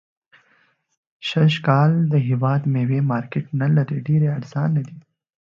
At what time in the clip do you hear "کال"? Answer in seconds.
1.67-1.91